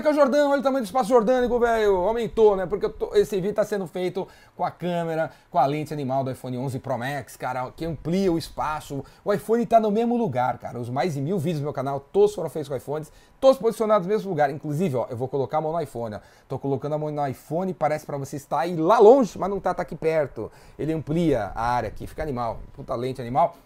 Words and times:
Que 0.00 0.08
é 0.08 0.10
o 0.10 0.14
Jordão, 0.14 0.50
olha 0.50 0.60
o 0.60 0.62
tamanho 0.62 0.84
do 0.84 0.86
espaço 0.86 1.08
jordânico, 1.08 1.58
velho. 1.58 1.96
Aumentou, 1.96 2.54
né? 2.54 2.66
Porque 2.66 2.86
tô, 2.86 3.14
esse 3.14 3.34
vídeo 3.36 3.54
tá 3.54 3.64
sendo 3.64 3.86
feito 3.86 4.28
com 4.54 4.62
a 4.62 4.70
câmera, 4.70 5.30
com 5.50 5.58
a 5.58 5.64
lente 5.64 5.90
animal 5.92 6.22
do 6.22 6.30
iPhone 6.30 6.58
11 6.58 6.78
Pro 6.80 6.98
Max, 6.98 7.34
cara, 7.34 7.70
que 7.74 7.84
amplia 7.86 8.30
o 8.30 8.36
espaço. 8.36 9.02
O 9.24 9.32
iPhone 9.32 9.64
tá 9.64 9.80
no 9.80 9.90
mesmo 9.90 10.14
lugar, 10.14 10.58
cara. 10.58 10.78
Os 10.78 10.90
mais 10.90 11.14
de 11.14 11.20
mil 11.22 11.38
vídeos 11.38 11.60
do 11.60 11.64
meu 11.64 11.72
canal, 11.72 11.98
todos 11.98 12.34
foram 12.34 12.50
feitos 12.50 12.68
com 12.68 12.76
iPhones, 12.76 13.10
todos 13.40 13.58
posicionados 13.58 14.06
no 14.06 14.12
mesmo 14.12 14.28
lugar. 14.28 14.50
Inclusive, 14.50 14.96
ó, 14.96 15.06
eu 15.08 15.16
vou 15.16 15.28
colocar 15.28 15.58
a 15.58 15.60
mão 15.62 15.72
no 15.72 15.80
iPhone, 15.80 16.16
ó. 16.16 16.20
Tô 16.46 16.58
colocando 16.58 16.94
a 16.94 16.98
mão 16.98 17.10
no 17.10 17.26
iPhone, 17.26 17.72
parece 17.72 18.04
para 18.04 18.18
você 18.18 18.36
estar 18.36 18.60
aí 18.60 18.76
lá 18.76 18.98
longe, 18.98 19.38
mas 19.38 19.48
não 19.48 19.58
tá, 19.58 19.72
tá 19.72 19.80
aqui 19.80 19.96
perto. 19.96 20.52
Ele 20.78 20.92
amplia 20.92 21.52
a 21.54 21.70
área 21.70 21.88
aqui, 21.88 22.06
fica 22.06 22.22
animal. 22.22 22.58
Puta 22.74 22.94
lente 22.94 23.22
animal. 23.22 23.56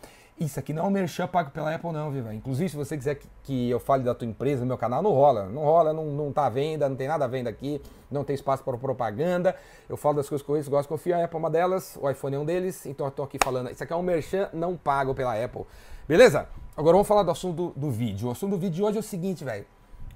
Isso 0.40 0.58
aqui 0.58 0.72
não 0.72 0.84
é 0.84 0.86
um 0.86 0.90
merchan 0.90 1.28
pago 1.28 1.50
pela 1.50 1.74
Apple, 1.74 1.92
não, 1.92 2.10
viu, 2.10 2.24
velho? 2.24 2.36
Inclusive, 2.36 2.70
se 2.70 2.74
você 2.74 2.96
quiser 2.96 3.16
que, 3.16 3.28
que, 3.42 3.68
eu 3.68 3.78
fale 3.78 4.02
da 4.02 4.14
tua 4.14 4.26
empresa 4.26 4.62
no 4.62 4.68
meu 4.68 4.78
canal, 4.78 5.02
não 5.02 5.10
rola. 5.10 5.44
Não 5.44 5.62
rola, 5.62 5.92
não, 5.92 6.06
não 6.06 6.32
tá 6.32 6.46
à 6.46 6.48
venda, 6.48 6.88
não 6.88 6.96
tem 6.96 7.06
nada 7.06 7.26
à 7.26 7.28
venda 7.28 7.50
aqui, 7.50 7.78
não 8.10 8.24
tem 8.24 8.32
espaço 8.32 8.64
para 8.64 8.78
propaganda. 8.78 9.54
Eu 9.86 9.98
falo 9.98 10.16
das 10.16 10.30
coisas 10.30 10.42
que 10.42 10.50
eu 10.50 10.70
gosto 10.70 10.84
de 10.84 10.88
confiar, 10.88 11.20
a 11.20 11.24
Apple 11.26 11.36
é 11.36 11.38
uma 11.38 11.50
delas, 11.50 11.98
o 12.00 12.08
iPhone 12.08 12.36
é 12.36 12.38
um 12.38 12.46
deles, 12.46 12.86
então 12.86 13.06
eu 13.06 13.10
tô 13.10 13.22
aqui 13.22 13.36
falando. 13.44 13.70
Isso 13.70 13.84
aqui 13.84 13.92
é 13.92 13.96
um 13.96 14.02
merchan 14.02 14.48
não 14.54 14.78
pago 14.78 15.14
pela 15.14 15.34
Apple. 15.44 15.66
Beleza? 16.08 16.48
Agora 16.74 16.94
vamos 16.94 17.06
falar 17.06 17.22
do 17.22 17.30
assunto 17.30 17.54
do, 17.74 17.78
do 17.78 17.90
vídeo. 17.90 18.28
O 18.28 18.30
assunto 18.30 18.52
do 18.52 18.58
vídeo 18.58 18.76
de 18.76 18.82
hoje 18.82 18.96
é 18.96 19.00
o 19.00 19.02
seguinte, 19.02 19.44
velho. 19.44 19.66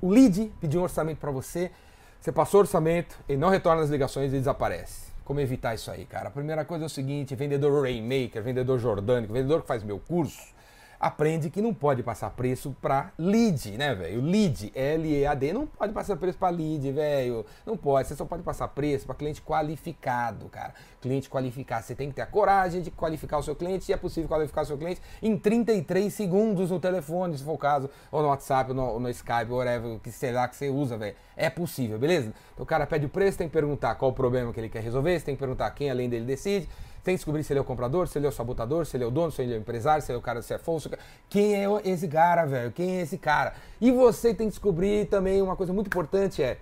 O 0.00 0.08
lead 0.08 0.50
pediu 0.58 0.80
um 0.80 0.84
orçamento 0.84 1.18
para 1.18 1.30
você, 1.30 1.70
você 2.18 2.32
passou 2.32 2.60
o 2.60 2.62
orçamento, 2.62 3.14
ele 3.28 3.36
não 3.36 3.50
retorna 3.50 3.82
as 3.82 3.90
ligações 3.90 4.32
e 4.32 4.38
desaparece. 4.38 5.13
Como 5.24 5.40
evitar 5.40 5.74
isso 5.74 5.90
aí, 5.90 6.04
cara? 6.04 6.28
A 6.28 6.30
primeira 6.30 6.64
coisa 6.64 6.84
é 6.84 6.86
o 6.86 6.90
seguinte: 6.90 7.34
vendedor 7.34 7.82
Rainmaker, 7.82 8.42
vendedor 8.42 8.78
jordânico, 8.78 9.32
vendedor 9.32 9.62
que 9.62 9.68
faz 9.68 9.82
meu 9.82 9.98
curso 9.98 10.53
aprende 10.98 11.50
que 11.50 11.60
não 11.60 11.74
pode 11.74 12.02
passar 12.02 12.30
preço 12.30 12.74
para 12.80 13.12
lead, 13.18 13.76
né, 13.76 13.94
velho? 13.94 14.20
Lead, 14.20 14.72
L-E-A-D, 14.74 15.52
não 15.52 15.66
pode 15.66 15.92
passar 15.92 16.16
preço 16.16 16.38
para 16.38 16.50
lead, 16.50 16.90
velho. 16.92 17.44
Não 17.64 17.76
pode, 17.76 18.08
você 18.08 18.16
só 18.16 18.24
pode 18.24 18.42
passar 18.42 18.68
preço 18.68 19.06
para 19.06 19.14
cliente 19.14 19.42
qualificado, 19.42 20.48
cara. 20.48 20.74
Cliente 21.00 21.28
qualificado, 21.28 21.84
você 21.84 21.94
tem 21.94 22.08
que 22.08 22.14
ter 22.14 22.22
a 22.22 22.26
coragem 22.26 22.82
de 22.82 22.90
qualificar 22.90 23.38
o 23.38 23.42
seu 23.42 23.54
cliente, 23.54 23.90
e 23.90 23.94
é 23.94 23.96
possível 23.96 24.28
qualificar 24.28 24.62
o 24.62 24.66
seu 24.66 24.78
cliente 24.78 25.00
em 25.22 25.36
33 25.36 26.12
segundos 26.12 26.70
no 26.70 26.80
telefone, 26.80 27.36
se 27.36 27.44
for 27.44 27.52
o 27.52 27.58
caso, 27.58 27.90
ou 28.10 28.22
no 28.22 28.28
WhatsApp, 28.28 28.70
ou 28.70 28.76
no, 28.76 29.00
no 29.00 29.10
Skype, 29.10 29.50
ou 29.50 29.58
whatever, 29.58 29.98
que 30.00 30.10
sei 30.10 30.32
lá 30.32 30.48
que 30.48 30.56
você 30.56 30.68
usa, 30.68 30.96
velho. 30.96 31.16
É 31.36 31.50
possível, 31.50 31.98
beleza? 31.98 32.32
Então 32.52 32.64
o 32.64 32.66
cara 32.66 32.86
pede 32.86 33.06
o 33.06 33.08
preço, 33.08 33.38
tem 33.38 33.48
que 33.48 33.52
perguntar 33.52 33.94
qual 33.96 34.10
o 34.10 34.14
problema 34.14 34.52
que 34.52 34.60
ele 34.60 34.68
quer 34.68 34.82
resolver, 34.82 35.18
você 35.18 35.26
tem 35.26 35.34
que 35.34 35.40
perguntar 35.40 35.70
quem 35.72 35.90
além 35.90 36.08
dele 36.08 36.24
decide. 36.24 36.68
Tem 37.04 37.14
que 37.14 37.18
descobrir 37.18 37.44
se 37.44 37.52
ele 37.52 37.58
é 37.58 37.62
o 37.62 37.64
comprador, 37.64 38.08
se 38.08 38.18
ele 38.18 38.24
é 38.24 38.28
o 38.30 38.32
sabotador, 38.32 38.86
se 38.86 38.96
ele 38.96 39.04
é 39.04 39.06
o 39.06 39.10
dono, 39.10 39.30
se 39.30 39.42
ele 39.42 39.52
é 39.52 39.56
o 39.56 39.60
empresário, 39.60 40.02
se 40.02 40.10
ele 40.10 40.16
é 40.16 40.18
o 40.18 40.22
cara, 40.22 40.40
se 40.40 40.54
é 40.54 40.58
falso. 40.58 40.90
Quem 41.28 41.54
é 41.54 41.66
esse 41.84 42.08
cara, 42.08 42.46
velho? 42.46 42.72
Quem 42.72 42.96
é 42.96 43.02
esse 43.02 43.18
cara? 43.18 43.52
E 43.78 43.92
você 43.92 44.32
tem 44.32 44.46
que 44.46 44.52
descobrir 44.52 45.06
também 45.06 45.42
uma 45.42 45.54
coisa 45.54 45.70
muito 45.70 45.88
importante 45.88 46.42
é 46.42 46.56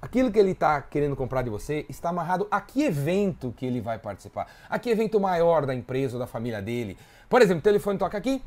aquilo 0.00 0.30
que 0.30 0.38
ele 0.38 0.52
está 0.52 0.80
querendo 0.80 1.16
comprar 1.16 1.42
de 1.42 1.50
você 1.50 1.84
está 1.88 2.10
amarrado 2.10 2.46
a 2.48 2.60
que 2.60 2.84
evento 2.84 3.52
que 3.56 3.66
ele 3.66 3.80
vai 3.80 3.98
participar, 3.98 4.46
a 4.70 4.78
que 4.78 4.88
evento 4.88 5.18
maior 5.18 5.66
da 5.66 5.74
empresa 5.74 6.14
ou 6.14 6.20
da 6.20 6.26
família 6.28 6.62
dele. 6.62 6.96
Por 7.28 7.42
exemplo, 7.42 7.58
o 7.58 7.62
telefone 7.62 7.98
toca 7.98 8.16
aqui, 8.16 8.40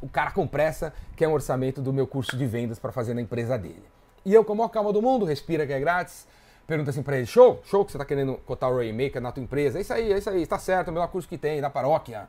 o 0.00 0.08
cara 0.08 0.30
com 0.30 0.46
pressa 0.46 0.94
quer 1.16 1.26
um 1.26 1.32
orçamento 1.32 1.82
do 1.82 1.92
meu 1.92 2.06
curso 2.06 2.36
de 2.36 2.46
vendas 2.46 2.78
para 2.78 2.92
fazer 2.92 3.14
na 3.14 3.20
empresa 3.20 3.58
dele. 3.58 3.84
E 4.24 4.32
eu, 4.32 4.44
com 4.44 4.52
a 4.52 4.56
maior 4.56 4.68
calma 4.68 4.92
do 4.92 5.02
mundo, 5.02 5.24
respira 5.24 5.66
que 5.66 5.72
é 5.72 5.80
grátis, 5.80 6.26
pergunta 6.68 6.90
assim 6.90 7.02
para 7.02 7.16
ele: 7.16 7.26
show? 7.26 7.60
Show 7.64 7.84
que 7.84 7.90
você 7.90 7.96
está 7.96 8.04
querendo 8.04 8.34
cotar 8.44 8.70
o 8.70 8.76
Rainmaker 8.76 9.20
na 9.20 9.32
tua 9.32 9.42
empresa? 9.42 9.78
É 9.78 9.80
isso 9.80 9.92
aí, 9.92 10.12
é 10.12 10.18
isso 10.18 10.30
aí, 10.30 10.42
está 10.42 10.58
certo, 10.58 10.88
é 10.88 10.90
o 10.90 10.94
melhor 10.94 11.08
curso 11.08 11.26
que 11.26 11.38
tem, 11.38 11.60
da 11.60 11.70
paróquia. 11.70 12.28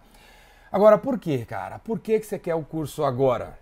Agora, 0.71 0.97
por 0.97 1.19
que, 1.19 1.45
cara? 1.45 1.77
Por 1.79 1.99
que, 1.99 2.19
que 2.19 2.25
você 2.25 2.39
quer 2.39 2.55
o 2.55 2.63
curso 2.63 3.03
agora? 3.03 3.59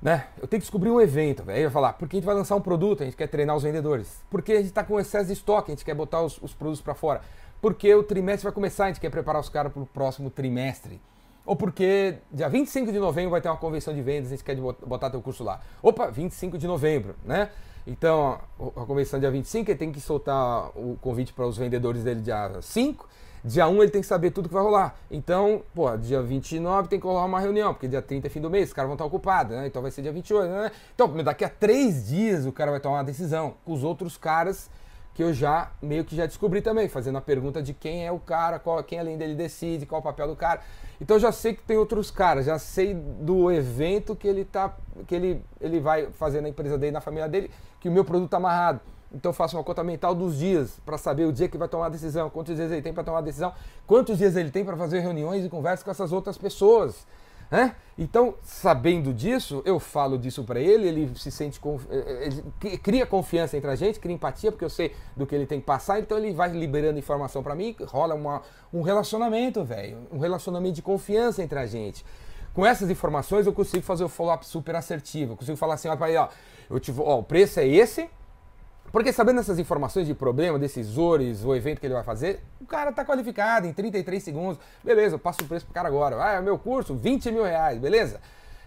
Né? 0.00 0.28
Eu 0.36 0.46
tenho 0.46 0.60
que 0.60 0.66
descobrir 0.66 0.90
um 0.90 1.00
evento, 1.00 1.42
velho. 1.42 1.58
Aí 1.58 1.64
eu 1.64 1.70
falar, 1.70 1.94
porque 1.94 2.16
a 2.16 2.18
gente 2.18 2.26
vai 2.26 2.34
lançar 2.34 2.54
um 2.54 2.60
produto, 2.60 3.02
a 3.02 3.06
gente 3.06 3.16
quer 3.16 3.26
treinar 3.26 3.56
os 3.56 3.64
vendedores. 3.64 4.22
Porque 4.30 4.52
a 4.52 4.56
gente 4.56 4.66
está 4.66 4.84
com 4.84 5.00
excesso 5.00 5.26
de 5.26 5.32
estoque, 5.32 5.72
a 5.72 5.74
gente 5.74 5.84
quer 5.84 5.94
botar 5.94 6.22
os, 6.22 6.40
os 6.40 6.54
produtos 6.54 6.80
para 6.80 6.94
fora. 6.94 7.20
Porque 7.60 7.92
o 7.92 8.04
trimestre 8.04 8.44
vai 8.44 8.52
começar, 8.52 8.84
a 8.84 8.88
gente 8.88 9.00
quer 9.00 9.10
preparar 9.10 9.40
os 9.40 9.48
caras 9.48 9.72
para 9.72 9.82
o 9.82 9.86
próximo 9.86 10.30
trimestre. 10.30 11.00
Ou 11.48 11.56
porque 11.56 12.16
dia 12.30 12.46
25 12.46 12.92
de 12.92 12.98
novembro 12.98 13.30
vai 13.30 13.40
ter 13.40 13.48
uma 13.48 13.56
convenção 13.56 13.94
de 13.94 14.02
vendas, 14.02 14.26
a 14.26 14.36
gente 14.36 14.44
quer 14.44 14.54
botar 14.86 15.08
teu 15.08 15.22
curso 15.22 15.42
lá. 15.42 15.62
Opa, 15.82 16.10
25 16.10 16.58
de 16.58 16.66
novembro, 16.66 17.14
né? 17.24 17.48
Então, 17.86 18.38
a 18.76 18.84
convenção 18.84 19.18
dia 19.18 19.30
25, 19.30 19.70
ele 19.70 19.78
tem 19.78 19.90
que 19.90 19.98
soltar 19.98 20.68
o 20.76 20.98
convite 21.00 21.32
para 21.32 21.46
os 21.46 21.56
vendedores 21.56 22.04
dele 22.04 22.20
dia 22.20 22.52
5. 22.60 23.08
Dia 23.42 23.66
1 23.66 23.82
ele 23.82 23.90
tem 23.90 24.02
que 24.02 24.06
saber 24.06 24.30
tudo 24.30 24.46
que 24.46 24.54
vai 24.54 24.62
rolar. 24.62 24.94
Então, 25.10 25.62
pô, 25.74 25.96
dia 25.96 26.20
29 26.20 26.86
tem 26.86 27.00
que 27.00 27.06
rolar 27.06 27.24
uma 27.24 27.40
reunião, 27.40 27.72
porque 27.72 27.88
dia 27.88 28.02
30 28.02 28.26
é 28.26 28.30
fim 28.30 28.42
do 28.42 28.50
mês, 28.50 28.68
os 28.68 28.74
caras 28.74 28.88
vão 28.88 28.94
estar 28.96 29.06
ocupados, 29.06 29.56
né? 29.56 29.66
Então 29.66 29.80
vai 29.80 29.90
ser 29.90 30.02
dia 30.02 30.12
28, 30.12 30.50
né? 30.50 30.70
Então, 30.94 31.10
daqui 31.24 31.46
a 31.46 31.48
três 31.48 32.08
dias 32.08 32.44
o 32.44 32.52
cara 32.52 32.70
vai 32.70 32.80
tomar 32.80 32.96
uma 32.96 33.04
decisão 33.04 33.54
com 33.64 33.72
os 33.72 33.82
outros 33.82 34.18
caras 34.18 34.68
que 35.18 35.22
eu 35.24 35.34
já 35.34 35.72
meio 35.82 36.04
que 36.04 36.14
já 36.14 36.26
descobri 36.26 36.62
também, 36.62 36.88
fazendo 36.88 37.18
a 37.18 37.20
pergunta 37.20 37.60
de 37.60 37.74
quem 37.74 38.06
é 38.06 38.12
o 38.12 38.20
cara, 38.20 38.56
qual, 38.60 38.80
quem 38.84 39.00
além 39.00 39.18
dele 39.18 39.34
decide, 39.34 39.84
qual 39.84 40.00
o 40.00 40.04
papel 40.04 40.28
do 40.28 40.36
cara. 40.36 40.60
Então 41.00 41.16
eu 41.16 41.20
já 41.20 41.32
sei 41.32 41.54
que 41.54 41.62
tem 41.64 41.76
outros 41.76 42.08
caras, 42.08 42.46
já 42.46 42.56
sei 42.56 42.94
do 42.94 43.50
evento 43.50 44.14
que 44.14 44.28
ele 44.28 44.44
tá, 44.44 44.76
que 45.08 45.16
ele, 45.16 45.42
ele 45.60 45.80
vai 45.80 46.06
fazer 46.12 46.40
na 46.40 46.48
empresa 46.48 46.78
dele, 46.78 46.92
na 46.92 47.00
família 47.00 47.28
dele, 47.28 47.50
que 47.80 47.88
o 47.88 47.92
meu 47.92 48.04
produto 48.04 48.26
está 48.26 48.36
amarrado. 48.36 48.80
Então 49.12 49.30
eu 49.30 49.34
faço 49.34 49.56
uma 49.56 49.64
conta 49.64 49.82
mental 49.82 50.14
dos 50.14 50.38
dias 50.38 50.78
para 50.86 50.96
saber 50.96 51.24
o 51.24 51.32
dia 51.32 51.48
que 51.48 51.58
vai 51.58 51.66
tomar 51.66 51.86
a 51.86 51.88
decisão, 51.88 52.30
quantos 52.30 52.54
dias 52.54 52.70
ele 52.70 52.80
tem 52.82 52.94
para 52.94 53.02
tomar 53.02 53.18
a 53.18 53.22
decisão, 53.22 53.52
quantos 53.88 54.18
dias 54.18 54.36
ele 54.36 54.52
tem 54.52 54.64
para 54.64 54.76
fazer 54.76 55.00
reuniões 55.00 55.44
e 55.44 55.48
conversas 55.48 55.82
com 55.82 55.90
essas 55.90 56.12
outras 56.12 56.38
pessoas. 56.38 57.04
Né? 57.50 57.74
Então, 57.96 58.34
sabendo 58.42 59.12
disso, 59.12 59.60
eu 59.64 59.80
falo 59.80 60.16
disso 60.16 60.44
para 60.44 60.60
ele, 60.60 60.86
ele 60.86 61.18
se 61.18 61.30
sente 61.32 61.58
eh, 61.90 62.28
eh, 62.28 62.30
ele 62.62 62.78
cria 62.78 63.04
confiança 63.04 63.56
entre 63.56 63.68
a 63.68 63.74
gente, 63.74 63.98
cria 63.98 64.14
empatia, 64.14 64.52
porque 64.52 64.64
eu 64.64 64.70
sei 64.70 64.94
do 65.16 65.26
que 65.26 65.34
ele 65.34 65.46
tem 65.46 65.58
que 65.58 65.66
passar, 65.66 65.98
então 65.98 66.16
ele 66.16 66.32
vai 66.32 66.48
liberando 66.50 66.98
informação 66.98 67.42
para 67.42 67.56
mim, 67.56 67.74
rola 67.86 68.14
uma, 68.14 68.42
um 68.72 68.82
relacionamento, 68.82 69.64
velho, 69.64 69.98
um 70.12 70.18
relacionamento 70.18 70.76
de 70.76 70.82
confiança 70.82 71.42
entre 71.42 71.58
a 71.58 71.66
gente. 71.66 72.04
Com 72.54 72.64
essas 72.64 72.88
informações 72.88 73.46
eu 73.46 73.52
consigo 73.52 73.82
fazer 73.82 74.04
o 74.04 74.08
follow-up 74.08 74.46
super 74.46 74.76
assertivo, 74.76 75.32
eu 75.32 75.36
consigo 75.36 75.56
falar 75.56 75.74
assim, 75.74 75.88
ó, 75.88 75.96
ó, 75.96 76.28
eu 76.70 76.78
te, 76.78 76.94
ó, 76.96 77.18
o 77.18 77.22
preço 77.22 77.58
é 77.58 77.66
esse, 77.66 78.08
porque 78.92 79.12
sabendo 79.12 79.40
essas 79.40 79.58
informações 79.58 80.06
de 80.06 80.14
problema, 80.14 80.58
decisores, 80.58 81.44
o 81.44 81.54
evento 81.54 81.80
que 81.80 81.86
ele 81.86 81.94
vai 81.94 82.04
fazer, 82.04 82.40
o 82.60 82.66
cara 82.66 82.92
tá 82.92 83.04
qualificado 83.04 83.66
em 83.66 83.72
33 83.72 84.22
segundos. 84.22 84.58
Beleza, 84.82 85.14
eu 85.16 85.18
passo 85.18 85.42
o 85.42 85.46
preço 85.46 85.64
pro 85.66 85.74
cara 85.74 85.88
agora. 85.88 86.16
Ah, 86.22 86.32
é 86.34 86.40
meu 86.40 86.58
curso, 86.58 86.94
20 86.94 87.30
mil 87.30 87.44
reais, 87.44 87.78
beleza? 87.78 88.20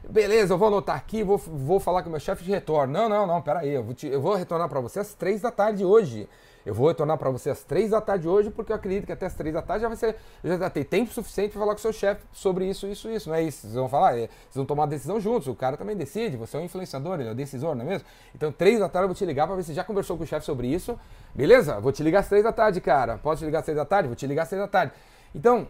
Beleza, 0.09 0.53
eu 0.53 0.57
vou 0.57 0.67
anotar 0.67 0.95
aqui, 0.95 1.23
vou, 1.23 1.37
vou 1.37 1.79
falar 1.79 2.01
com 2.01 2.09
o 2.09 2.11
meu 2.11 2.19
chefe 2.19 2.43
de 2.43 2.51
retorno. 2.51 2.91
Não, 2.91 3.07
não, 3.07 3.27
não, 3.27 3.41
pera 3.41 3.59
aí, 3.59 3.69
eu 3.69 3.83
vou, 3.83 3.93
te, 3.93 4.07
eu 4.07 4.19
vou 4.19 4.35
retornar 4.35 4.67
para 4.67 4.79
você 4.79 4.99
às 4.99 5.13
3 5.13 5.41
da 5.41 5.51
tarde 5.51 5.85
hoje. 5.85 6.27
Eu 6.65 6.73
vou 6.73 6.87
retornar 6.87 7.17
para 7.17 7.29
você 7.29 7.49
às 7.49 7.63
três 7.63 7.89
da 7.89 7.99
tarde 7.99 8.27
hoje, 8.27 8.51
porque 8.51 8.71
eu 8.71 8.75
acredito 8.75 9.05
que 9.05 9.11
até 9.11 9.25
as 9.25 9.33
três 9.33 9.53
da 9.53 9.61
tarde 9.61 9.81
já 9.81 9.87
vai 9.87 9.97
ser, 9.97 10.15
já 10.43 10.69
ter 10.69 10.83
tempo 10.83 11.11
suficiente 11.11 11.51
para 11.51 11.59
falar 11.59 11.73
com 11.73 11.79
o 11.79 11.81
seu 11.81 11.93
chefe 11.93 12.21
sobre 12.31 12.69
isso, 12.69 12.85
isso, 12.87 13.09
isso. 13.09 13.29
Não 13.29 13.35
é 13.35 13.41
isso? 13.41 13.61
Vocês 13.61 13.73
vão 13.73 13.89
falar, 13.89 14.13
é, 14.13 14.27
vocês 14.27 14.55
vão 14.55 14.65
tomar 14.65 14.85
decisão 14.85 15.19
juntos. 15.19 15.47
O 15.47 15.55
cara 15.55 15.75
também 15.75 15.95
decide, 15.95 16.37
você 16.37 16.57
é 16.57 16.59
um 16.59 16.63
influenciador, 16.63 17.19
ele 17.19 17.29
é 17.29 17.31
o 17.31 17.35
decisor, 17.35 17.75
não 17.75 17.83
é 17.83 17.87
mesmo? 17.87 18.07
Então, 18.35 18.51
três 18.51 18.79
da 18.79 18.87
tarde 18.87 19.05
eu 19.05 19.07
vou 19.07 19.15
te 19.15 19.25
ligar 19.25 19.47
para 19.47 19.55
ver 19.55 19.63
se 19.63 19.73
já 19.73 19.83
conversou 19.83 20.17
com 20.17 20.23
o 20.23 20.27
chefe 20.27 20.45
sobre 20.45 20.67
isso. 20.67 20.97
Beleza? 21.33 21.79
Vou 21.79 21.91
te 21.91 22.03
ligar 22.03 22.19
às 22.19 22.29
três 22.29 22.43
da 22.43 22.51
tarde, 22.51 22.79
cara. 22.79 23.17
Pode 23.17 23.39
te 23.39 23.45
ligar 23.45 23.59
às 23.59 23.65
três 23.65 23.77
da 23.77 23.85
tarde? 23.85 24.07
Vou 24.07 24.15
te 24.15 24.27
ligar 24.27 24.43
às 24.43 24.49
três 24.49 24.61
da 24.61 24.67
tarde. 24.67 24.93
Então, 25.33 25.67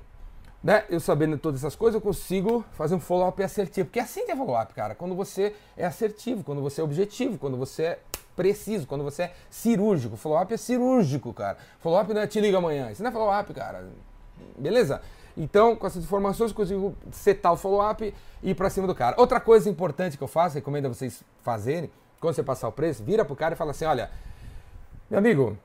né, 0.63 0.85
eu 0.89 0.99
sabendo 0.99 1.38
todas 1.38 1.61
essas 1.61 1.75
coisas, 1.75 1.95
eu 1.95 2.01
consigo 2.01 2.63
fazer 2.73 2.94
um 2.94 2.99
follow-up 2.99 3.41
assertivo. 3.41 3.88
Porque 3.88 3.99
é 3.99 4.03
assim 4.03 4.25
que 4.25 4.31
é 4.31 4.35
follow-up, 4.35 4.73
cara. 4.73 4.94
Quando 4.94 5.16
você 5.16 5.55
é 5.75 5.85
assertivo, 5.85 6.44
quando 6.44 6.61
você 6.61 6.81
é 6.81 6.83
objetivo, 6.83 7.38
quando 7.38 7.57
você 7.57 7.83
é 7.83 7.99
preciso, 8.35 8.88
quando 8.88 9.03
você 9.03 9.23
é 9.23 9.33
cirúrgico. 9.50 10.16
Follow-up 10.16 10.53
é 10.53 10.57
cirúrgico, 10.57 11.33
cara. 11.33 11.57
Follow-up 11.79 12.13
não 12.13 12.21
é 12.21 12.27
te 12.27 12.39
liga 12.39 12.57
amanhã. 12.57 12.91
Isso 12.91 13.01
não 13.01 13.09
é 13.09 13.13
follow-up, 13.13 13.53
cara. 13.53 13.89
Beleza? 14.57 15.01
Então, 15.35 15.75
com 15.75 15.88
essas 15.88 16.03
informações, 16.03 16.51
eu 16.51 16.55
consigo 16.55 16.95
setar 17.11 17.53
o 17.53 17.57
follow-up 17.57 18.13
e 18.44 18.50
ir 18.50 18.55
pra 18.55 18.69
cima 18.69 18.85
do 18.85 18.94
cara. 18.94 19.16
Outra 19.19 19.39
coisa 19.39 19.69
importante 19.69 20.17
que 20.17 20.23
eu 20.23 20.27
faço, 20.27 20.55
recomendo 20.55 20.85
a 20.85 20.89
vocês 20.89 21.23
fazerem, 21.41 21.89
quando 22.19 22.35
você 22.35 22.44
passar 22.44 22.67
o 22.67 22.71
preço, 22.71 23.03
vira 23.03 23.25
pro 23.25 23.35
cara 23.35 23.55
e 23.55 23.57
fala 23.57 23.71
assim: 23.71 23.85
olha, 23.85 24.12
meu 25.09 25.18
amigo, 25.18 25.57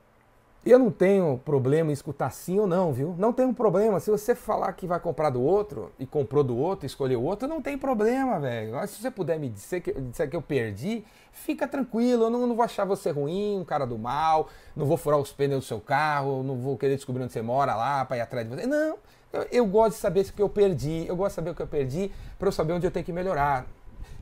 eu 0.71 0.79
não 0.79 0.91
tenho 0.91 1.39
problema 1.45 1.91
em 1.91 1.93
escutar 1.93 2.29
sim 2.31 2.59
ou 2.59 2.67
não, 2.67 2.91
viu? 2.91 3.15
Não 3.17 3.31
tem 3.31 3.45
um 3.45 3.53
problema. 3.53 3.99
Se 3.99 4.09
você 4.09 4.33
falar 4.35 4.73
que 4.73 4.87
vai 4.87 4.99
comprar 4.99 5.29
do 5.29 5.41
outro 5.41 5.91
e 5.99 6.05
comprou 6.05 6.43
do 6.43 6.57
outro, 6.57 6.85
escolheu 6.85 7.21
o 7.21 7.23
outro, 7.23 7.47
não 7.47 7.61
tem 7.61 7.77
problema, 7.77 8.39
velho. 8.39 8.73
Mas 8.73 8.89
se 8.89 9.01
você 9.01 9.11
puder 9.11 9.39
me 9.39 9.49
dizer 9.49 9.81
que, 9.81 9.93
dizer 9.93 10.29
que 10.29 10.35
eu 10.35 10.41
perdi, 10.41 11.05
fica 11.31 11.67
tranquilo. 11.67 12.25
Eu 12.25 12.29
não, 12.29 12.47
não, 12.47 12.55
vou 12.55 12.65
achar 12.65 12.85
você 12.85 13.11
ruim, 13.11 13.59
um 13.59 13.63
cara 13.63 13.85
do 13.85 13.97
mal, 13.97 14.49
não 14.75 14.85
vou 14.85 14.97
furar 14.97 15.19
os 15.19 15.31
pneus 15.31 15.63
do 15.63 15.67
seu 15.67 15.79
carro, 15.79 16.43
não 16.43 16.55
vou 16.55 16.77
querer 16.77 16.95
descobrir 16.95 17.23
onde 17.23 17.33
você 17.33 17.41
mora 17.41 17.75
lá 17.75 18.03
para 18.03 18.17
ir 18.17 18.21
atrás 18.21 18.49
de 18.49 18.55
você. 18.55 18.67
Não. 18.67 18.97
Eu, 19.31 19.47
eu 19.51 19.65
gosto 19.65 19.93
de 19.93 19.99
saber 19.99 20.21
o 20.21 20.33
que 20.33 20.41
eu 20.41 20.49
perdi. 20.49 21.05
Eu 21.07 21.15
gosto 21.15 21.29
de 21.29 21.35
saber 21.35 21.49
o 21.51 21.55
que 21.55 21.61
eu 21.61 21.67
perdi 21.67 22.11
para 22.39 22.47
eu 22.47 22.51
saber 22.51 22.73
onde 22.73 22.85
eu 22.85 22.91
tenho 22.91 23.05
que 23.05 23.13
melhorar. 23.13 23.65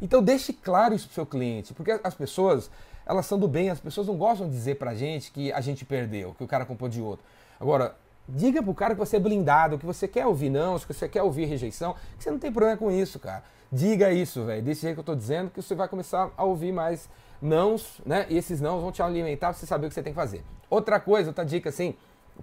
Então 0.01 0.21
deixe 0.21 0.53
claro 0.53 0.93
isso 0.93 1.07
pro 1.07 1.15
seu 1.15 1.25
cliente, 1.25 1.73
porque 1.73 1.99
as 2.03 2.13
pessoas 2.13 2.69
elas 3.05 3.25
são 3.25 3.37
do 3.37 3.47
bem, 3.47 3.69
as 3.69 3.79
pessoas 3.79 4.07
não 4.07 4.17
gostam 4.17 4.47
de 4.47 4.53
dizer 4.53 4.75
pra 4.75 4.95
gente 4.95 5.31
que 5.31 5.51
a 5.51 5.61
gente 5.61 5.85
perdeu, 5.85 6.33
que 6.33 6.43
o 6.43 6.47
cara 6.47 6.65
comprou 6.65 6.89
de 6.89 7.01
outro. 7.01 7.23
Agora, 7.59 7.95
diga 8.27 8.61
pro 8.63 8.73
cara 8.73 8.93
que 8.93 8.99
você 8.99 9.17
é 9.17 9.19
blindado, 9.19 9.77
que 9.77 9.85
você 9.85 10.07
quer 10.07 10.25
ouvir 10.25 10.49
não, 10.49 10.79
que 10.79 10.93
você 10.93 11.07
quer 11.07 11.21
ouvir 11.21 11.45
rejeição, 11.45 11.95
que 12.17 12.23
você 12.23 12.31
não 12.31 12.39
tem 12.39 12.51
problema 12.51 12.77
com 12.77 12.91
isso, 12.91 13.19
cara. 13.19 13.43
Diga 13.71 14.11
isso, 14.11 14.43
velho. 14.45 14.61
Desse 14.61 14.81
jeito 14.81 14.95
que 14.95 14.99
eu 14.99 15.05
tô 15.05 15.15
dizendo, 15.15 15.51
que 15.51 15.61
você 15.61 15.75
vai 15.75 15.87
começar 15.87 16.31
a 16.35 16.43
ouvir 16.43 16.71
mais 16.71 17.09
nãos, 17.41 17.99
né? 18.05 18.25
E 18.29 18.37
esses 18.37 18.61
nãos 18.61 18.81
vão 18.81 18.91
te 18.91 19.01
alimentar 19.01 19.49
pra 19.49 19.53
você 19.53 19.65
saber 19.65 19.87
o 19.87 19.89
que 19.89 19.95
você 19.95 20.03
tem 20.03 20.13
que 20.13 20.19
fazer. 20.19 20.43
Outra 20.69 20.99
coisa, 20.99 21.29
outra 21.29 21.45
dica 21.45 21.69
assim, 21.69 21.95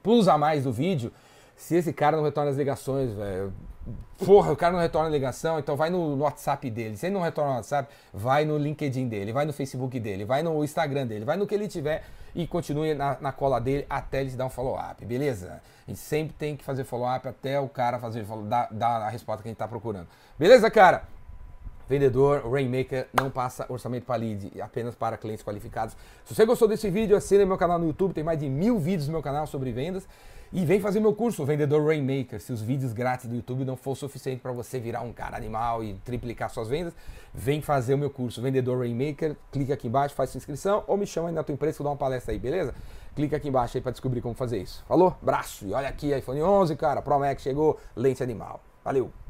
plus 0.02 0.28
a 0.28 0.38
mais 0.38 0.64
do 0.64 0.72
vídeo, 0.72 1.12
se 1.62 1.76
esse 1.76 1.92
cara 1.92 2.16
não 2.16 2.24
retorna 2.24 2.50
as 2.50 2.56
ligações, 2.56 3.12
velho, 3.12 3.52
Porra, 4.24 4.52
o 4.52 4.56
cara 4.56 4.72
não 4.72 4.80
retorna 4.80 5.08
a 5.08 5.10
ligação, 5.10 5.58
então 5.58 5.74
vai 5.74 5.90
no, 5.90 6.16
WhatsApp 6.18 6.70
dele. 6.70 6.96
Se 6.96 7.06
ele 7.06 7.14
não 7.14 7.22
retorna 7.22 7.50
no 7.50 7.56
WhatsApp, 7.56 7.92
vai 8.12 8.44
no 8.44 8.56
LinkedIn 8.56 9.08
dele, 9.08 9.32
vai 9.32 9.44
no 9.44 9.52
Facebook 9.52 9.98
dele, 9.98 10.24
vai 10.24 10.42
no 10.42 10.62
Instagram 10.62 11.06
dele, 11.06 11.24
vai 11.24 11.36
no 11.36 11.46
que 11.46 11.54
ele 11.54 11.66
tiver 11.66 12.04
e 12.34 12.46
continue 12.46 12.94
na, 12.94 13.16
na 13.20 13.32
cola 13.32 13.60
dele 13.60 13.84
até 13.90 14.20
ele 14.20 14.30
te 14.30 14.36
dar 14.36 14.46
um 14.46 14.50
follow-up, 14.50 15.04
beleza? 15.04 15.60
A 15.86 15.90
gente 15.90 16.00
sempre 16.00 16.34
tem 16.34 16.56
que 16.56 16.64
fazer 16.64 16.84
follow-up 16.84 17.26
até 17.26 17.58
o 17.58 17.68
cara 17.68 17.98
fazer 17.98 18.24
dar, 18.48 18.68
dar 18.70 19.02
a 19.02 19.08
resposta 19.08 19.42
que 19.42 19.48
a 19.48 19.50
gente 19.50 19.56
está 19.56 19.66
procurando. 19.66 20.06
Beleza, 20.38 20.70
cara? 20.70 21.02
Vendedor 21.88 22.48
Rainmaker 22.50 23.08
não 23.12 23.30
passa 23.30 23.66
orçamento 23.68 24.04
para 24.04 24.16
lead, 24.16 24.60
apenas 24.60 24.94
para 24.94 25.16
clientes 25.16 25.44
qualificados. 25.44 25.96
Se 26.24 26.34
você 26.34 26.44
gostou 26.44 26.68
desse 26.68 26.88
vídeo, 26.90 27.16
assine 27.16 27.44
meu 27.44 27.58
canal 27.58 27.78
no 27.78 27.86
YouTube, 27.86 28.14
tem 28.14 28.24
mais 28.24 28.38
de 28.38 28.48
mil 28.48 28.78
vídeos 28.78 29.06
no 29.06 29.12
meu 29.12 29.22
canal 29.22 29.46
sobre 29.46 29.72
vendas. 29.72 30.06
E 30.54 30.66
vem 30.66 30.80
fazer 30.80 31.00
meu 31.00 31.14
curso, 31.14 31.46
Vendedor 31.46 31.82
Rainmaker. 31.82 32.38
Se 32.38 32.52
os 32.52 32.60
vídeos 32.60 32.92
grátis 32.92 33.26
do 33.26 33.34
YouTube 33.34 33.64
não 33.64 33.74
for 33.74 33.96
suficiente 33.96 34.42
para 34.42 34.52
você 34.52 34.78
virar 34.78 35.00
um 35.00 35.10
cara 35.10 35.34
animal 35.34 35.82
e 35.82 35.94
triplicar 36.04 36.50
suas 36.50 36.68
vendas, 36.68 36.92
vem 37.32 37.62
fazer 37.62 37.94
o 37.94 37.98
meu 37.98 38.10
curso, 38.10 38.42
Vendedor 38.42 38.80
Rainmaker. 38.80 39.34
Clica 39.50 39.72
aqui 39.72 39.88
embaixo, 39.88 40.14
faz 40.14 40.28
sua 40.28 40.36
inscrição 40.36 40.84
ou 40.86 40.98
me 40.98 41.06
chama 41.06 41.28
aí 41.28 41.34
na 41.34 41.42
tua 41.42 41.54
empresa 41.54 41.76
que 41.76 41.80
eu 41.80 41.84
dou 41.84 41.92
uma 41.92 41.98
palestra 41.98 42.34
aí, 42.34 42.38
beleza? 42.38 42.74
Clica 43.16 43.38
aqui 43.38 43.48
embaixo 43.48 43.78
aí 43.78 43.82
para 43.82 43.92
descobrir 43.92 44.20
como 44.20 44.34
fazer 44.34 44.58
isso. 44.58 44.84
Falou? 44.86 45.16
Braço! 45.22 45.66
E 45.66 45.72
olha 45.72 45.88
aqui, 45.88 46.14
iPhone 46.14 46.42
11, 46.42 46.76
cara, 46.76 47.00
Pro 47.00 47.18
Max 47.18 47.40
chegou, 47.40 47.80
lente 47.96 48.22
animal. 48.22 48.60
Valeu! 48.84 49.21